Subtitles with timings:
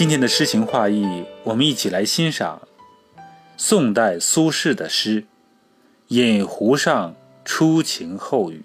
[0.00, 2.62] 今天的诗情画意，我们一起来欣赏
[3.58, 5.20] 宋代苏轼的诗
[6.06, 7.14] 《饮湖上
[7.44, 8.64] 初晴后雨》。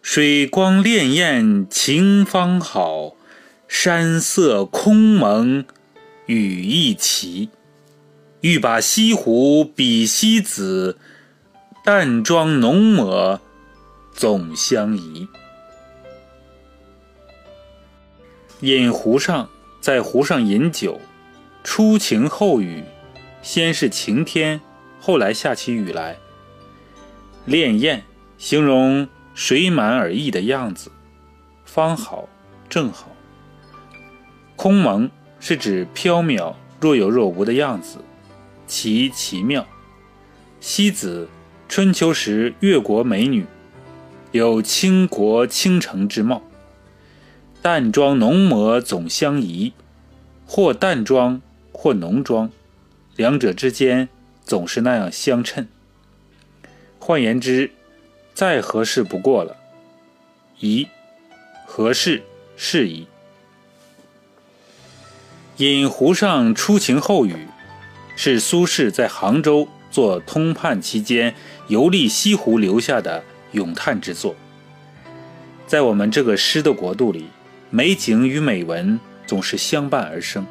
[0.00, 3.16] 水光潋滟晴方好，
[3.68, 5.66] 山色空蒙
[6.24, 7.50] 雨亦奇。
[8.40, 10.96] 欲把西湖比西子，
[11.84, 13.38] 淡妆浓抹
[14.14, 15.28] 总相宜。
[18.60, 19.48] 饮湖上，
[19.80, 21.00] 在湖上饮酒，
[21.64, 22.84] 初晴后雨，
[23.40, 24.60] 先是晴天，
[25.00, 26.18] 后来下起雨来。
[27.46, 28.02] 潋滟，
[28.36, 30.92] 形容水满而溢的样子，
[31.64, 32.28] 方好，
[32.68, 33.08] 正好。
[34.56, 37.96] 空蒙是指缥缈若有若无的样子，
[38.66, 39.66] 奇奇妙。
[40.60, 41.26] 西子，
[41.66, 43.46] 春秋时越国美女，
[44.32, 46.42] 有倾国倾城之貌。
[47.62, 49.74] 淡妆浓抹总相宜，
[50.46, 52.50] 或淡妆或浓妆，
[53.16, 54.08] 两者之间
[54.42, 55.68] 总是那样相称。
[56.98, 57.70] 换言之，
[58.32, 59.58] 再合适不过了。
[60.60, 60.88] 宜，
[61.66, 62.22] 合适，
[62.56, 63.06] 适宜。
[65.58, 67.46] 饮湖上初晴后雨，
[68.16, 71.34] 是苏轼在杭州做通判期间
[71.68, 73.22] 游历西湖留下的
[73.52, 74.34] 咏叹之作。
[75.66, 77.26] 在我们这个诗的国度里。
[77.72, 80.44] 美景与美文总是相伴而生，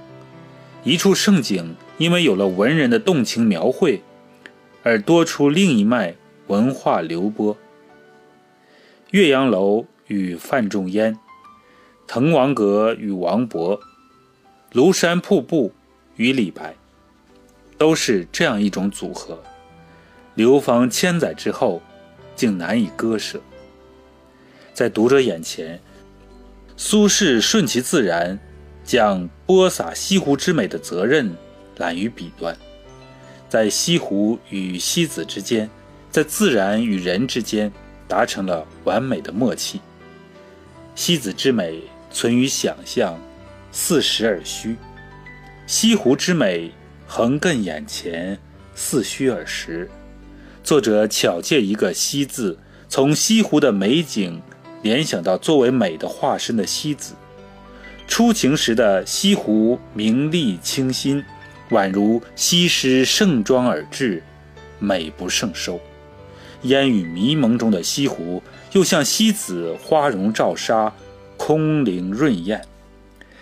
[0.86, 4.02] 一处盛景因为有了文人的动情描绘，
[4.84, 6.16] 而多出另一脉
[6.48, 7.58] 文化流波。
[9.12, 11.20] 岳阳楼与范仲淹，
[12.08, 13.78] 滕王阁与王勃，
[14.72, 15.74] 庐山瀑布
[16.16, 16.74] 与李白，
[17.78, 19.38] 都是这样一种组合。
[20.36, 21.82] 流芳千载之后，
[22.34, 23.42] 竟难以割舍。
[24.74, 25.78] 在读者眼前。
[26.82, 28.40] 苏轼顺其自然，
[28.86, 31.36] 将播撒西湖之美的责任
[31.76, 32.58] 揽于笔端，
[33.50, 35.70] 在西湖与西子之间，
[36.10, 37.70] 在自然与人之间，
[38.08, 39.82] 达成了完美的默契。
[40.96, 43.20] 西子之美存于想象，
[43.74, 44.74] 似实而虚；
[45.68, 46.72] 西湖之美
[47.06, 48.40] 横亘眼前，
[48.74, 49.92] 似虚而实。
[50.64, 54.42] 作者巧借一个“西”字，从西湖的美景。
[54.82, 57.14] 联想到作为美的化身的西子，
[58.08, 61.24] 初晴时的西湖明丽清新，
[61.72, 64.24] 宛如西施盛装而至，
[64.80, 65.80] 美不胜收。
[66.64, 68.42] 烟雨迷蒙中的西湖，
[68.72, 70.94] 又像西子花容照纱，
[71.38, 72.62] 空灵润艳。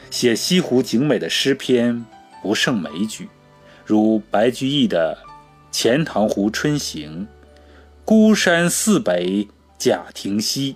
[0.09, 2.05] 写西湖景美的诗篇
[2.41, 3.27] 不胜枚举，
[3.85, 5.17] 如白居易的
[5.71, 7.21] 《钱塘湖春行》
[8.05, 10.75] ：“孤山寺北贾亭西。”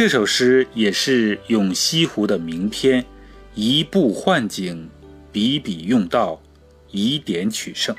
[0.00, 3.04] 这首诗也是咏西湖的名篇，
[3.54, 4.88] 移步换景，
[5.30, 6.40] 笔笔用道，
[6.90, 7.94] 以点取胜。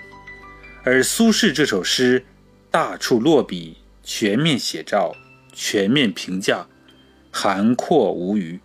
[0.83, 2.25] 而苏轼这首诗
[2.71, 5.15] 大处落笔，全面写照，
[5.53, 6.65] 全面评价，
[7.29, 8.59] 涵括无余。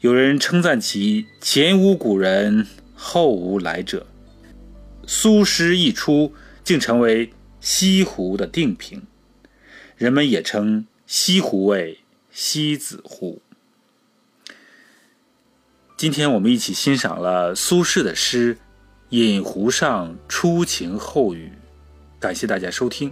[0.00, 4.06] 有人称赞其前无古人，后无来者。
[5.06, 7.30] 苏诗一出，竟成为
[7.62, 9.04] 西湖的定评。
[9.96, 12.00] 人们也称西湖为。
[12.38, 13.40] 西子湖。
[15.96, 18.54] 今天我们一起欣赏了苏轼的诗
[19.08, 21.50] 《饮湖上初晴后雨》，
[22.20, 23.10] 感谢大家收听，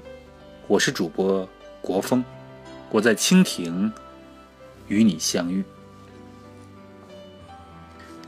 [0.67, 1.49] 我是主播
[1.81, 2.23] 国风，
[2.91, 3.91] 我在蜻蜓
[4.89, 5.63] 与你相遇。《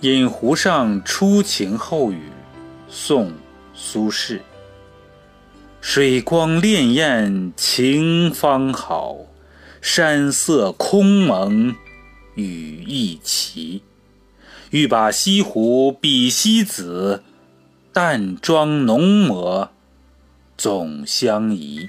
[0.01, 2.17] 饮湖上初晴后雨》，
[2.89, 3.29] 宋·
[3.75, 4.41] 苏轼。
[5.83, 9.19] 水光潋滟晴方好。
[9.89, 11.77] 山色空蒙
[12.35, 13.83] 雨亦奇，
[14.71, 17.23] 欲把西湖比西子，
[17.93, 19.71] 淡妆浓抹
[20.59, 21.89] 总相宜。